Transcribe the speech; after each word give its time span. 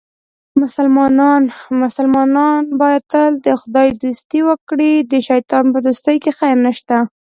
مسلمان 1.83 2.33
باید 2.81 3.03
تل 3.11 3.31
د 3.45 3.47
خدای 3.61 3.87
دوستي 4.03 4.39
وکړي، 4.49 4.91
د 5.11 5.13
شیطان 5.27 5.65
په 5.73 5.79
دوستۍ 5.85 6.15
کې 6.23 6.31
خیر 6.39 6.57
نشته. 6.65 6.95